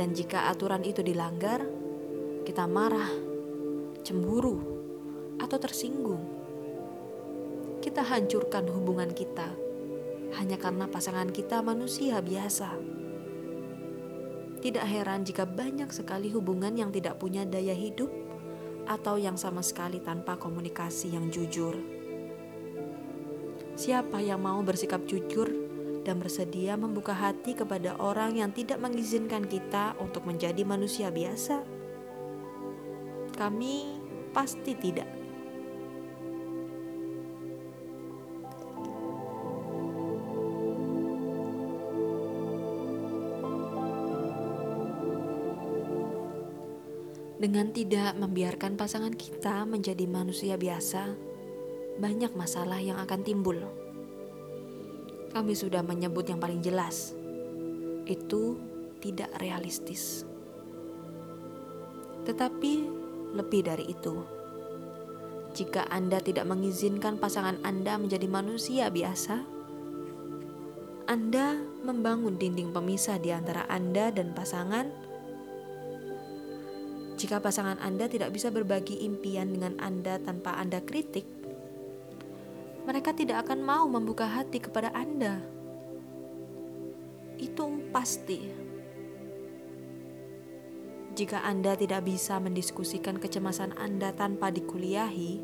[0.00, 1.60] Dan jika aturan itu dilanggar,
[2.48, 3.12] kita marah,
[4.00, 4.56] cemburu,
[5.36, 6.24] atau tersinggung.
[7.84, 9.52] Kita hancurkan hubungan kita
[10.40, 12.74] hanya karena pasangan kita manusia biasa.
[14.58, 18.10] Tidak heran jika banyak sekali hubungan yang tidak punya daya hidup
[18.90, 21.95] atau yang sama sekali tanpa komunikasi yang jujur.
[23.76, 25.52] Siapa yang mau bersikap jujur
[26.00, 31.60] dan bersedia membuka hati kepada orang yang tidak mengizinkan kita untuk menjadi manusia biasa?
[33.36, 34.00] Kami
[34.32, 35.04] pasti tidak.
[47.36, 51.25] Dengan tidak membiarkan pasangan kita menjadi manusia biasa,
[51.96, 53.56] banyak masalah yang akan timbul.
[55.32, 57.12] Kami sudah menyebut yang paling jelas,
[58.08, 58.56] itu
[59.00, 60.24] tidak realistis.
[62.24, 62.72] Tetapi
[63.36, 64.24] lebih dari itu.
[65.56, 69.40] Jika Anda tidak mengizinkan pasangan Anda menjadi manusia biasa,
[71.08, 74.90] Anda membangun dinding pemisah di antara Anda dan pasangan.
[77.16, 81.24] Jika pasangan Anda tidak bisa berbagi impian dengan Anda tanpa Anda kritik,
[82.86, 85.42] mereka tidak akan mau membuka hati kepada Anda.
[87.34, 88.38] Itu pasti.
[91.18, 95.42] Jika Anda tidak bisa mendiskusikan kecemasan Anda tanpa dikuliahi,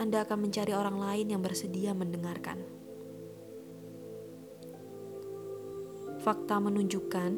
[0.00, 2.64] Anda akan mencari orang lain yang bersedia mendengarkan.
[6.24, 7.30] Fakta menunjukkan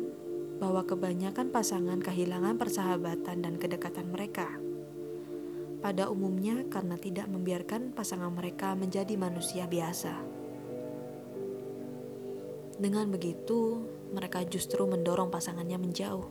[0.62, 4.67] bahwa kebanyakan pasangan kehilangan persahabatan dan kedekatan mereka.
[5.78, 10.38] Pada umumnya, karena tidak membiarkan pasangan mereka menjadi manusia biasa.
[12.79, 13.83] Dengan begitu,
[14.14, 16.26] mereka justru mendorong pasangannya menjauh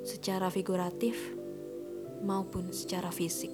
[0.00, 1.16] secara figuratif
[2.24, 3.52] maupun secara fisik.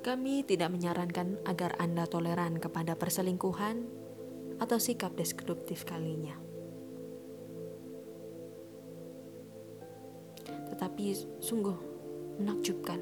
[0.00, 3.99] Kami tidak menyarankan agar Anda toleran kepada perselingkuhan
[4.60, 6.36] atau sikap deskriptif kalinya.
[10.70, 11.04] Tetapi
[11.40, 11.78] sungguh
[12.38, 13.00] menakjubkan.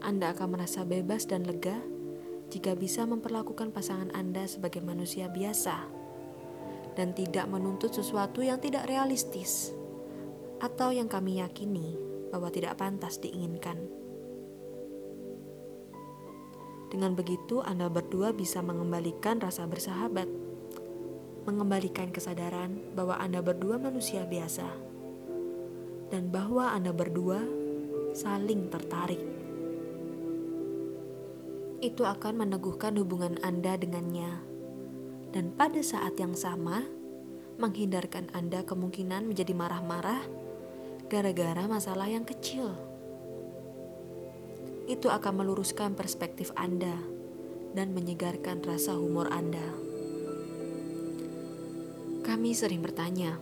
[0.00, 1.76] Anda akan merasa bebas dan lega
[2.50, 5.86] jika bisa memperlakukan pasangan Anda sebagai manusia biasa
[6.94, 9.74] dan tidak menuntut sesuatu yang tidak realistis
[10.62, 11.98] atau yang kami yakini
[12.30, 14.05] bahwa tidak pantas diinginkan.
[16.88, 20.30] Dengan begitu, Anda berdua bisa mengembalikan rasa bersahabat,
[21.44, 24.66] mengembalikan kesadaran bahwa Anda berdua manusia biasa,
[26.14, 27.42] dan bahwa Anda berdua
[28.14, 29.36] saling tertarik
[31.84, 34.40] itu akan meneguhkan hubungan Anda dengannya.
[35.30, 36.82] Dan pada saat yang sama,
[37.60, 40.24] menghindarkan Anda kemungkinan menjadi marah-marah
[41.12, 42.72] gara-gara masalah yang kecil.
[44.86, 46.94] Itu akan meluruskan perspektif Anda
[47.74, 49.74] dan menyegarkan rasa humor Anda.
[52.22, 53.38] Kami sering bertanya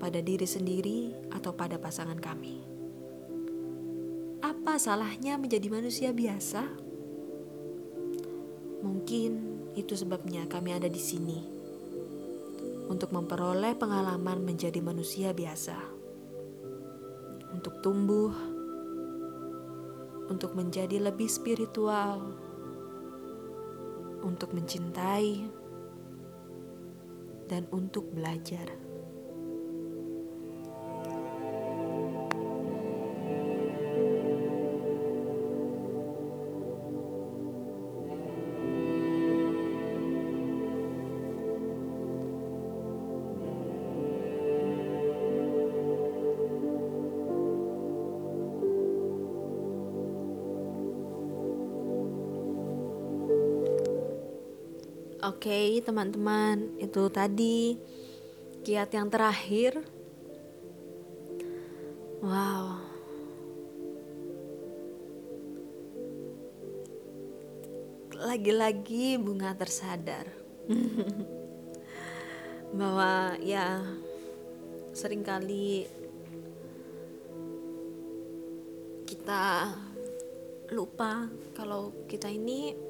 [0.00, 2.60] pada diri sendiri atau pada pasangan kami,
[4.40, 6.64] "Apa salahnya menjadi manusia biasa?"
[8.84, 9.30] Mungkin
[9.76, 11.38] itu sebabnya kami ada di sini
[12.88, 15.76] untuk memperoleh pengalaman menjadi manusia biasa,
[17.52, 18.32] untuk tumbuh,
[20.28, 22.36] untuk menjadi lebih spiritual,
[24.24, 25.48] untuk mencintai,
[27.48, 28.87] dan untuk belajar.
[55.38, 57.78] Oke, teman-teman, itu tadi
[58.66, 59.78] kiat yang terakhir.
[62.18, 62.82] Wow.
[68.18, 70.26] Lagi-lagi bunga tersadar
[72.82, 73.78] bahwa ya
[74.90, 75.86] sering kali
[79.06, 79.70] kita
[80.74, 82.87] lupa kalau kita ini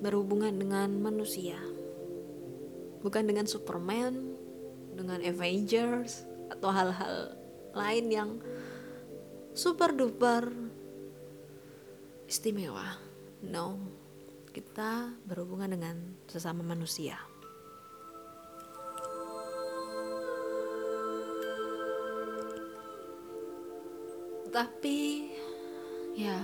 [0.00, 1.60] berhubungan dengan manusia.
[3.00, 4.36] Bukan dengan Superman
[4.96, 7.36] dengan Avengers atau hal-hal
[7.72, 8.30] lain yang
[9.54, 10.50] super duper
[12.26, 12.98] istimewa.
[13.40, 13.78] No
[14.50, 15.96] kita berhubungan dengan
[16.26, 17.16] sesama manusia.
[24.50, 25.30] Tapi
[26.18, 26.42] ya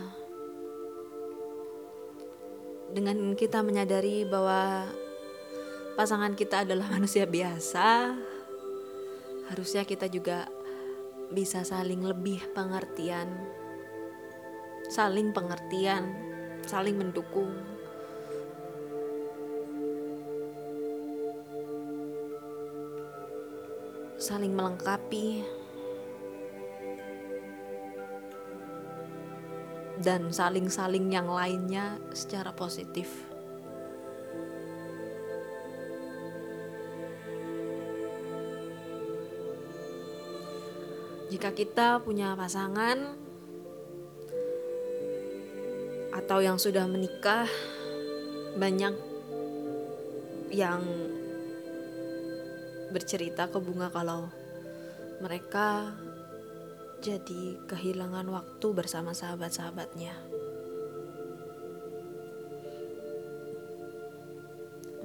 [2.96, 4.88] dengan kita menyadari bahwa
[6.00, 8.16] pasangan kita adalah manusia biasa,
[9.52, 10.48] harusnya kita juga
[11.28, 13.28] bisa saling lebih pengertian,
[14.88, 16.08] saling pengertian,
[16.64, 17.52] saling mendukung.
[24.16, 25.44] Saling melengkapi,
[30.00, 33.08] dan saling-saling yang lainnya secara positif.
[41.26, 43.18] Jika kita punya pasangan
[46.14, 47.50] atau yang sudah menikah,
[48.56, 48.94] banyak
[50.54, 50.80] yang
[52.94, 54.30] bercerita ke bunga kalau
[55.18, 55.92] mereka
[57.00, 60.16] jadi kehilangan waktu bersama sahabat-sahabatnya.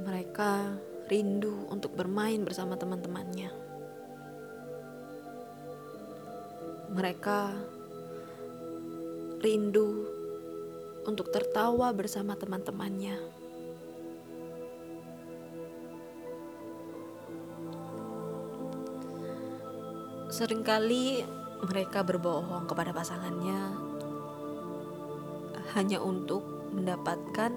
[0.02, 0.54] Mereka
[1.12, 3.52] rindu untuk bermain bersama teman-temannya.
[6.92, 7.39] Mereka
[9.44, 10.08] rindu
[11.04, 13.18] untuk tertawa bersama teman-temannya.
[20.32, 23.78] Seringkali mereka berbohong kepada pasangannya
[25.78, 26.41] hanya untuk
[26.74, 27.53] mendapatkan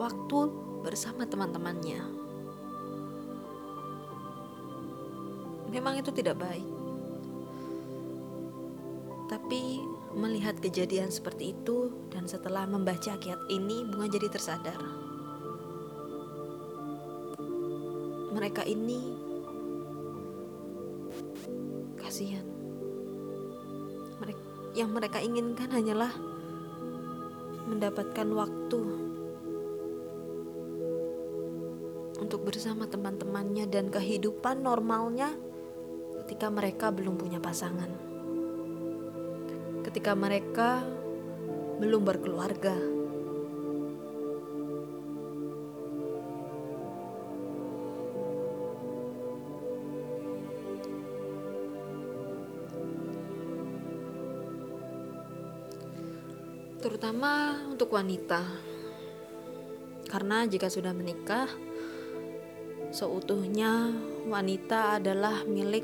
[0.00, 0.40] waktu
[0.82, 2.02] bersama teman-temannya.
[5.70, 6.68] Memang itu tidak baik.
[9.30, 9.80] Tapi
[10.12, 14.76] melihat kejadian seperti itu dan setelah membaca kiat ini bunga jadi tersadar.
[18.32, 19.00] Mereka ini
[21.96, 22.51] kasihan
[24.82, 26.10] yang mereka inginkan hanyalah
[27.70, 28.82] mendapatkan waktu
[32.18, 35.30] untuk bersama teman-temannya dan kehidupan normalnya
[36.26, 37.90] ketika mereka belum punya pasangan.
[39.86, 40.82] Ketika mereka
[41.78, 43.01] belum berkeluarga.
[57.02, 58.46] Terutama untuk wanita.
[60.06, 61.50] Karena jika sudah menikah,
[62.94, 63.90] seutuhnya
[64.30, 65.82] wanita adalah milik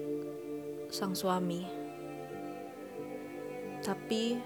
[0.95, 1.66] sang suami.
[3.83, 4.39] Tapi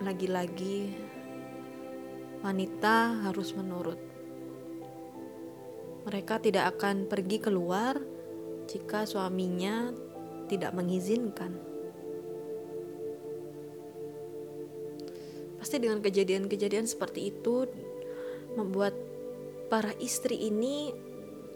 [0.00, 0.96] lagi-lagi
[2.40, 4.00] wanita harus menurut.
[6.08, 8.00] Mereka tidak akan pergi keluar
[8.64, 9.92] jika suaminya
[10.48, 11.73] tidak mengizinkan.
[15.64, 17.64] Pasti dengan kejadian-kejadian seperti itu
[18.52, 18.92] membuat
[19.72, 20.92] para istri ini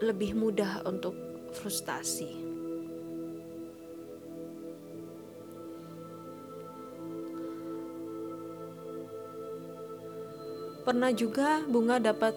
[0.01, 1.13] lebih mudah untuk
[1.53, 2.33] frustasi.
[10.89, 12.33] Pernah juga Bunga dapat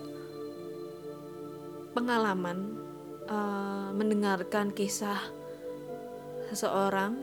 [1.95, 2.83] pengalaman
[3.31, 5.23] uh, mendengarkan kisah
[6.51, 7.15] seseorang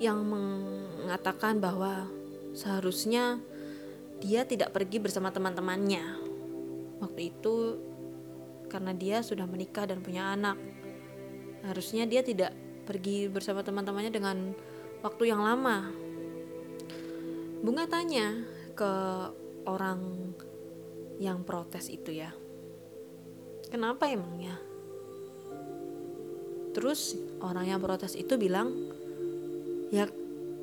[0.00, 0.24] yang
[1.10, 2.06] mengatakan bahwa
[2.54, 3.42] seharusnya
[4.22, 6.22] dia tidak pergi bersama teman-temannya.
[7.02, 7.82] Waktu itu
[8.70, 10.54] karena dia sudah menikah dan punya anak.
[11.66, 12.54] Harusnya dia tidak
[12.86, 14.54] pergi bersama teman-temannya dengan
[15.02, 15.90] waktu yang lama.
[17.58, 18.46] Bunga tanya,
[18.78, 18.92] ke
[19.66, 20.30] orang
[21.20, 22.32] yang protes itu ya
[23.68, 24.56] kenapa emangnya
[26.72, 27.12] terus
[27.44, 28.72] orang yang protes itu bilang
[29.92, 30.08] ya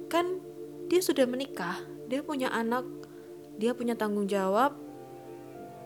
[0.07, 0.39] kan
[0.87, 2.87] dia sudah menikah dia punya anak
[3.59, 4.75] dia punya tanggung jawab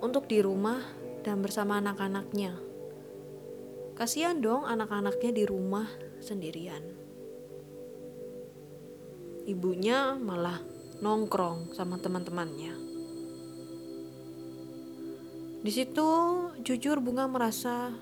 [0.02, 0.82] untuk di rumah
[1.22, 2.58] dan bersama anak-anaknya
[3.98, 5.90] kasihan dong anak-anaknya di rumah
[6.22, 7.02] sendirian
[9.46, 10.62] ibunya malah
[11.02, 12.74] nongkrong sama teman-temannya.
[15.62, 16.10] Di situ
[16.62, 17.94] jujur bunga merasa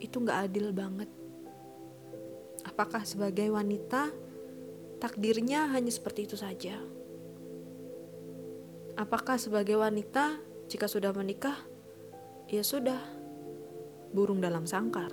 [0.00, 1.08] itu nggak adil banget.
[2.68, 4.12] Apakah sebagai wanita
[5.02, 6.78] takdirnya hanya seperti itu saja?
[8.94, 10.38] Apakah sebagai wanita
[10.70, 11.58] jika sudah menikah
[12.46, 13.02] ya sudah
[14.14, 15.10] burung dalam sangkar?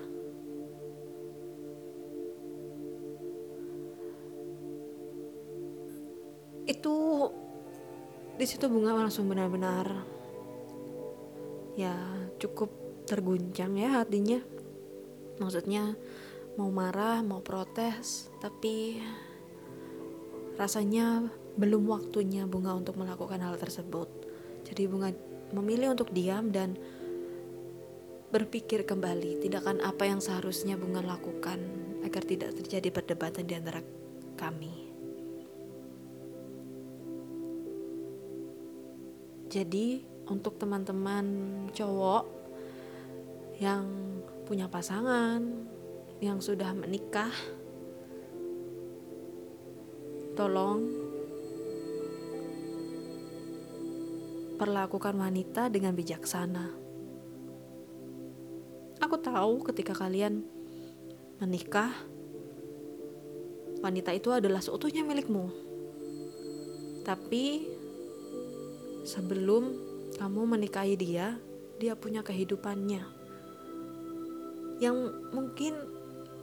[6.70, 6.96] itu
[8.38, 10.06] di situ bunga langsung benar-benar
[11.74, 11.98] ya
[12.38, 12.70] cukup
[13.10, 14.38] terguncang ya hatinya
[15.42, 15.98] maksudnya
[16.56, 19.02] mau marah mau protes tapi
[20.60, 24.12] rasanya belum waktunya bunga untuk melakukan hal tersebut
[24.68, 25.16] jadi bunga
[25.56, 26.76] memilih untuk diam dan
[28.30, 31.58] berpikir kembali tindakan apa yang seharusnya bunga lakukan
[32.06, 33.82] agar tidak terjadi perdebatan di antara
[34.38, 34.74] kami.
[39.50, 41.26] Jadi, untuk teman-teman
[41.74, 42.24] cowok
[43.58, 43.84] yang
[44.46, 45.42] punya pasangan,
[46.22, 47.34] yang sudah menikah,
[50.40, 50.80] tolong
[54.56, 56.72] perlakukan wanita dengan bijaksana.
[59.04, 60.48] Aku tahu ketika kalian
[61.44, 61.92] menikah,
[63.84, 65.52] wanita itu adalah seutuhnya milikmu.
[67.04, 67.68] Tapi
[69.04, 69.76] sebelum
[70.16, 71.36] kamu menikahi dia,
[71.84, 73.04] dia punya kehidupannya
[74.80, 74.96] yang
[75.36, 75.76] mungkin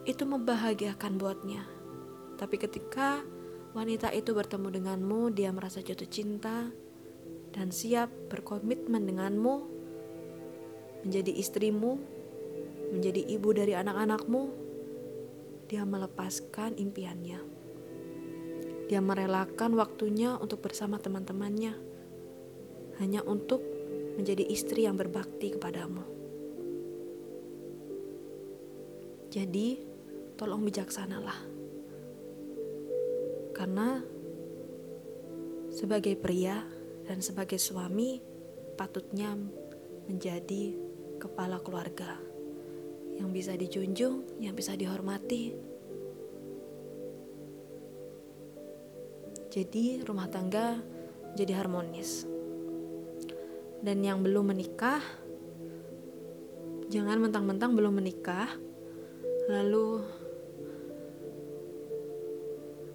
[0.05, 1.64] itu membahagiakan buatnya.
[2.36, 3.24] Tapi ketika
[3.77, 6.72] wanita itu bertemu denganmu, dia merasa jatuh cinta
[7.53, 9.55] dan siap berkomitmen denganmu,
[11.05, 12.01] menjadi istrimu,
[12.97, 14.64] menjadi ibu dari anak-anakmu.
[15.68, 17.41] Dia melepaskan impiannya.
[18.89, 21.74] Dia merelakan waktunya untuk bersama teman-temannya
[22.97, 23.61] hanya untuk
[24.16, 26.01] menjadi istri yang berbakti kepadamu.
[29.29, 29.85] Jadi,
[30.39, 31.55] tolong bijaksanalah.
[33.57, 34.04] Karena
[35.72, 36.61] sebagai pria
[37.09, 38.20] dan sebagai suami
[38.76, 39.32] patutnya
[40.04, 40.76] menjadi
[41.16, 42.20] kepala keluarga
[43.16, 45.57] yang bisa dijunjung, yang bisa dihormati.
[49.48, 50.76] Jadi rumah tangga
[51.32, 52.28] jadi harmonis
[53.84, 55.00] dan yang belum menikah
[56.88, 58.48] jangan mentang-mentang belum menikah
[59.52, 60.00] lalu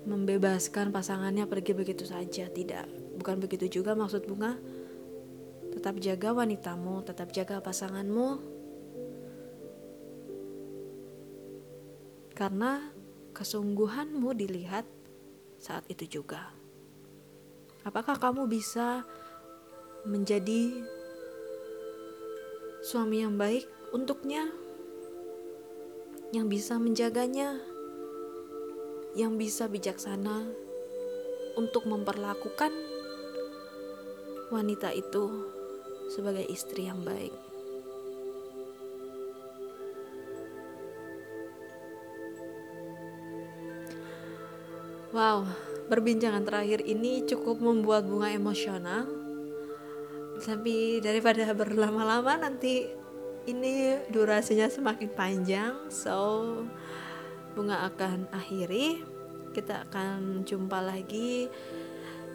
[0.06, 2.49] membebaskan pasangannya pergi begitu saja.
[2.49, 4.58] Tidak bukan begitu juga maksud bunga.
[5.72, 8.41] Tetap jaga wanitamu tetap jaga pasanganmu.
[12.34, 12.89] Karena
[13.38, 14.84] kesungguhanmu dilihat
[15.62, 16.49] saat itu juga.
[17.86, 19.06] Apakah kamu bisa
[20.06, 20.82] menjadi
[22.82, 24.49] suami yang baik untuknya,
[26.34, 27.62] yang bisa menjaganya,
[29.16, 30.47] yang bisa bijaksana
[31.59, 32.72] untuk memperlakukan
[34.51, 35.51] wanita itu
[36.12, 37.32] sebagai istri yang baik.
[45.12, 45.43] Wow,
[45.91, 49.03] perbincangan terakhir ini cukup membuat bunga emosional
[50.41, 52.88] tapi daripada berlama-lama nanti
[53.45, 56.47] ini durasinya semakin panjang so
[57.52, 59.04] bunga akan akhiri
[59.52, 61.52] kita akan jumpa lagi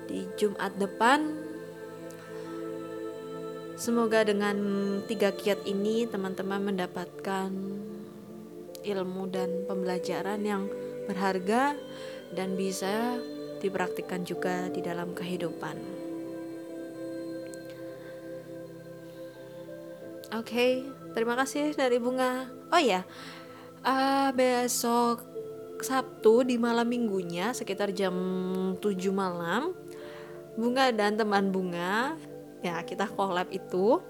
[0.07, 1.33] di Jumat depan
[3.77, 4.57] semoga dengan
[5.09, 7.51] tiga kiat ini teman-teman mendapatkan
[8.87, 10.71] ilmu dan pembelajaran yang
[11.11, 11.75] berharga
[12.35, 13.19] dan bisa
[13.59, 15.77] dipraktikkan juga di dalam kehidupan.
[20.35, 20.73] Oke, okay,
[21.15, 22.51] terima kasih dari Bunga.
[22.75, 23.07] Oh ya,
[23.87, 25.23] uh, besok
[25.77, 28.17] Sabtu di malam minggunya sekitar jam
[28.81, 28.83] 7
[29.13, 29.77] malam,
[30.57, 32.17] Bunga dan teman Bunga,
[32.65, 34.01] ya kita collab itu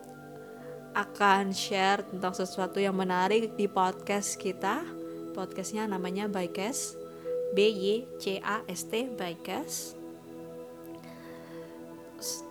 [0.95, 4.87] akan share tentang sesuatu yang menarik di podcast kita.
[5.35, 6.97] Podcastnya namanya Bycast,
[7.53, 9.99] B Y C A S T Bycast.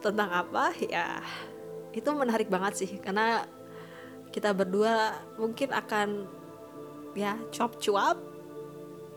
[0.03, 0.75] Tentang apa?
[0.91, 1.23] Ya,
[1.95, 3.47] itu menarik banget sih karena
[4.29, 6.27] kita berdua mungkin akan
[7.15, 8.19] ya cuap-cuap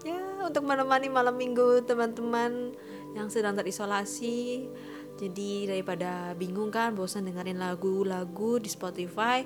[0.06, 2.72] ya untuk menemani malam minggu teman-teman
[3.18, 4.70] yang sedang terisolasi
[5.18, 9.42] jadi daripada bingung kan bosan dengerin lagu-lagu di Spotify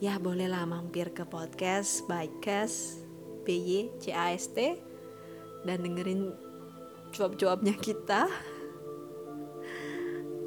[0.00, 3.04] ya bolehlah mampir ke podcast Bycast
[3.44, 4.80] B Y C A S T
[5.68, 6.32] dan dengerin
[7.12, 8.26] cuap-cuapnya kita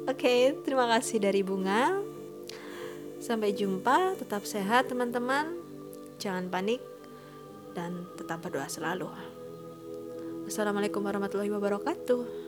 [0.02, 1.94] Oke, okay, terima kasih dari Bunga.
[3.22, 5.54] Sampai jumpa, tetap sehat teman-teman.
[6.18, 6.82] Jangan panik
[7.72, 9.08] dan tetap berdoa selalu.
[10.46, 12.41] Assalamualaikum warahmatullahi wabarakatuh.